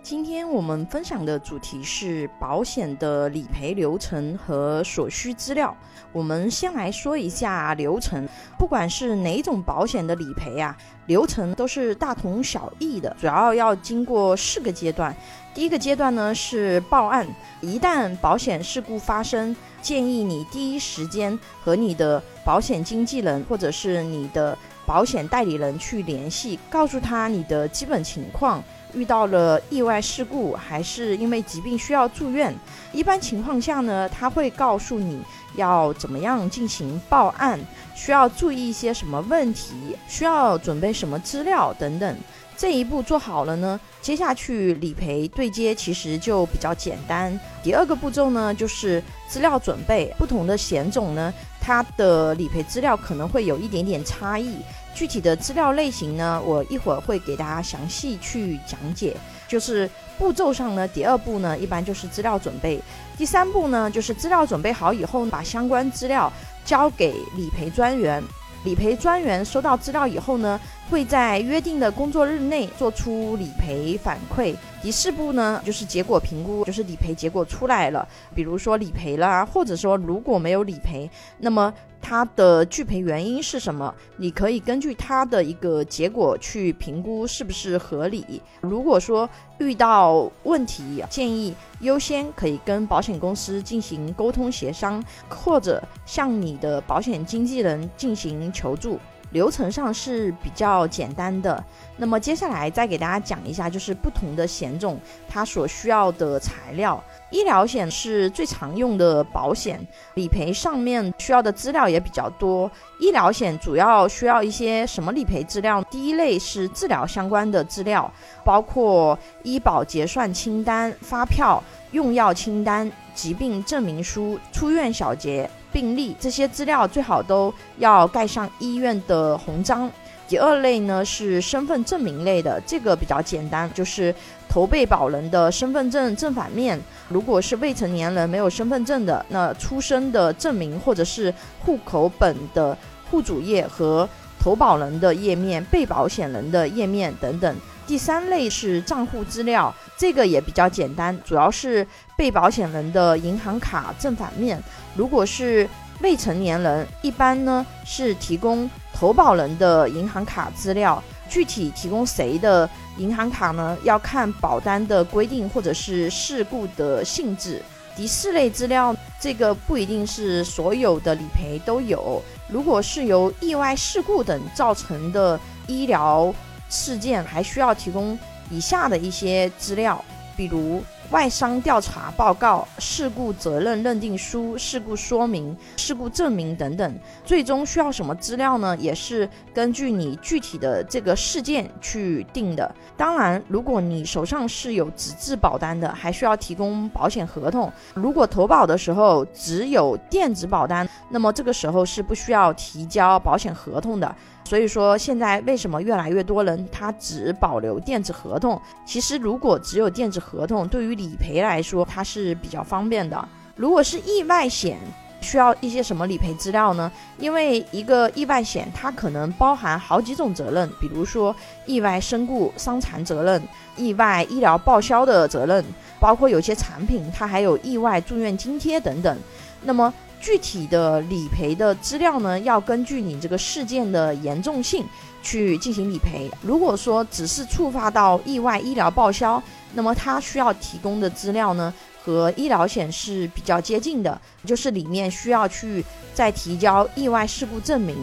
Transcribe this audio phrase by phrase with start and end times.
[0.00, 5.76] 今天我们分享的主题是保险的理赔流程和所需资料。
[6.12, 8.26] 我们先来说一下流程，
[8.56, 10.74] 不管是哪种保险的理赔啊，
[11.06, 15.14] 流程都是大同小异的，主要要经过四个阶段。
[15.52, 17.26] 第一个阶段呢是报案，
[17.60, 24.56] 一旦保险事故发生，建议你第一时间和你的保险经纪人或者是你的
[24.86, 28.62] 保险代理人去联系，告诉他你的基本情况。
[28.94, 32.54] 遇到了意外事故，还是因为疾病需要住院，
[32.92, 35.20] 一般情况下呢，他会告诉你
[35.56, 37.58] 要怎么样进行报案，
[37.94, 39.74] 需要注意一些什么问题，
[40.08, 42.16] 需要准备什么资料等等。
[42.56, 47.38] 这一步做好了呢，接下去理赔对接其实就比较简单。
[47.62, 50.12] 第二个步骤呢，就是资料准备。
[50.18, 54.56] 不同的险种呢，它的理赔资料可能会有一点点差异。
[54.98, 59.16] 具体的资料类型呢，我一会儿会给大家详细去讲解。
[59.46, 62.80] 就是步骤上呢，第二步呢，一般就是资料准备；
[63.16, 66.32] 第三步呢，就是资料准备好以后，把相关资料
[66.64, 68.20] 交给理赔专员。
[68.64, 74.52] 理赔专员收到资料以后呢，会在约定的工作日内做出理赔反馈。
[74.80, 83.92] 第四步呢，就是结果评估，就是理赔结果出来了，比如说理赔了，或者说如果没有理赔，那么它的拒赔原因是什么？
[84.16, 88.40] 你可以根据它的一个结果去评估是不是合理。
[88.60, 98.98] 如果说遇到问题，建议优先可以跟保险公司进行沟通协商，或者向你的保险经纪人进行求助。
[99.30, 101.62] 流程上是比较简单的。
[101.96, 104.98] 那么接下来再给大家讲一下，就是不同的险种
[105.28, 107.02] 它所需要的材料。
[107.30, 109.84] 医疗险是最常用的保险，
[110.14, 112.70] 理赔上面需要的资料也比较多。
[113.00, 115.82] 医疗险主要需要一些什么理赔资料？
[115.90, 118.10] 第一类是治疗相关的资料，
[118.44, 125.50] 包括医保结算清单、发票、用药清单、疾病证明书、出院小结。
[125.72, 129.90] 病历这些资料最好都要盖上医院的红章。
[130.26, 134.14] 第二类呢是身份证明类的，这个比较简单，就是
[134.46, 136.78] 投被保人的身份证正反面。
[137.08, 142.76] 如果是未成年人没有身份证的，那出生的证明或者是户口本的
[143.10, 144.06] 户主页和
[144.38, 147.56] 投保人的页面、被保险人的页面等等。
[147.88, 151.84] 第三类是账户资料，这个也比较简单，主要是
[152.18, 154.62] 被保险人的银行卡正反面。
[154.94, 155.66] 如果是
[156.02, 162.68] 未成年人，一般呢是提供投保人的银行卡资料，具体提供谁的
[162.98, 163.74] 银行卡呢？
[163.82, 167.62] 要看保单的规定或者是事故的性质。
[167.96, 172.22] 第四类资料，这个不一定是所有的理赔都有。
[172.50, 176.34] 如果是由意外事故等造成的医疗。
[176.68, 178.18] 事件还需要提供
[178.50, 180.02] 以下的一些资料，
[180.36, 186.98] 比如外伤调查报告、事故责任认定书、事故说明、事故证明等等。
[187.24, 188.76] 最终需要什么资料呢？
[188.76, 192.70] 也是根据你具体的这个事件去定的。
[192.94, 197.72] 当然，如果你手上是有纸质保单的，还需要提供保险合同。
[197.94, 204.14] 如果投保的时候只有电子保单，那么这个时候是不需要提交保险合同的。
[204.48, 208.58] 所以说，现在为什么越来越多人他只保留电子合同？
[208.86, 213.28] 其实，如果只有电子合同，对于理赔来说，它是比较方便的。
[213.56, 214.78] 如果是意外险，
[215.20, 216.90] 需要一些什么理赔资料呢？
[217.18, 223.42] 因为一个意外险，它可能包含好几种责任，比如说意外身故、伤残责任、
[223.76, 225.62] 意外医疗报销的责任，
[226.00, 229.14] 包括有些产品它还有意外住院津贴等等。
[229.62, 234.84] 那么，具体的理赔的资料呢，要根据你这个事件的严重性
[235.22, 236.30] 去进行理赔。
[236.42, 239.42] 如果说只是触发到意外医疗报销，
[239.74, 247.96] 那么它需要提供的资料呢，和医疗险是比较接近的，就是里面需要去再提交意外事故证明。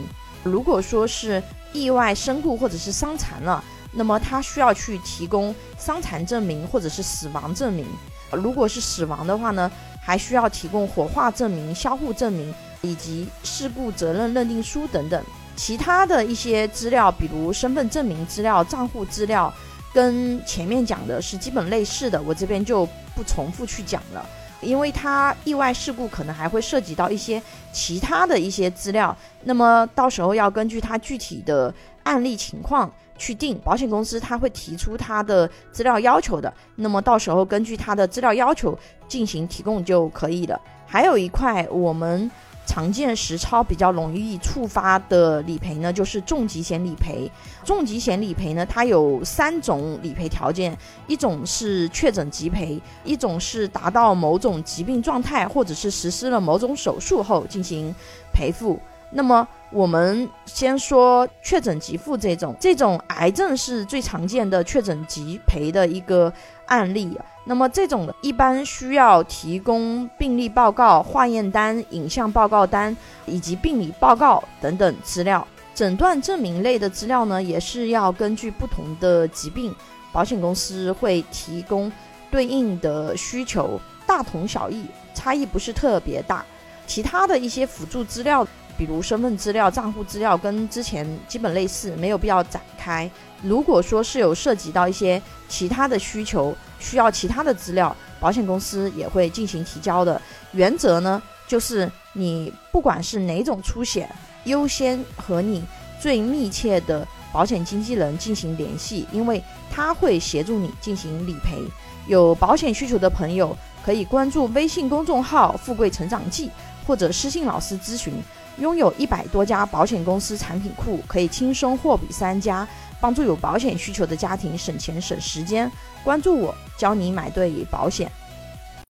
[0.44, 1.42] 如果说是
[1.74, 7.86] 意外身故或者是伤残了，那么它需要去提供伤残证明或者是死亡证明。
[8.32, 9.72] 如果是死亡的话呢？
[10.06, 15.20] 还需要提供火化证明、销户证明以及事故责任认定书等等
[15.56, 19.52] 其他的一些资料，比如身份证明资料、账户资料，
[19.92, 22.86] 跟前面讲的是基本类似的，我这边就
[23.16, 24.24] 不重复去讲了，
[24.62, 27.42] 因为它意外事故可能还会涉及到一些
[27.74, 29.16] 其他的一些资料，
[29.46, 31.74] 那么到时候要根据它具体的
[32.04, 32.92] 案例情况。
[33.18, 38.78] 去定保险公司，他会提出他的资料要求的，那么到时候根据他的资料要求
[39.08, 40.60] 进行提供就可以了。
[40.86, 42.30] 还有一块，我们
[42.66, 47.30] 常见实操比较容易触发的理赔呢，就是重疾险理赔。
[47.64, 50.76] 重疾险理赔呢，它有三种理赔条件：
[51.08, 57.94] 一种是确诊即赔，一种是达到某种疾病状态或者是实施了某种手术后进行
[58.34, 58.80] 赔付。
[59.12, 66.32] 那么我们先说确诊即付这种，这种癌症是最常见的确诊即赔的一个
[66.66, 67.18] 案例。
[67.46, 75.48] 那么这种一般需要提供病历报告、化验单、影像报告单以及病理报告等等资料。
[75.74, 79.74] 诊断证明类的资料呢，也是要根据不同的疾病，
[80.12, 81.92] 保险公司会提供
[82.32, 86.44] 对应的需求，大同小异，差异不是特别大。
[86.88, 88.46] 其他的一些辅助资料。
[88.78, 93.10] 比如身份资料、账户资料跟之前基本类似，没有必要展开。
[93.42, 100.22] 如果说是有涉及到一些其他的需求，需要其他的资料，保险公司也会进行提交的。
[100.52, 104.10] 原则呢，就是你不管是哪种出险，
[104.46, 105.64] 优先和你
[106.00, 111.62] 最密切的保险经纪人进行联系，因为他会协助你进行理赔。
[112.08, 116.50] 有保险需求的朋友可以关注微信公众号“富贵成长记”
[116.86, 118.14] 或者私信老师咨询。
[118.58, 122.66] 拥有一百多家保险公司产品库，可以轻松货比三家，
[123.02, 125.70] 帮助有保险需求的家庭省钱省时间。
[126.06, 128.10] 关注我，教你买对保险。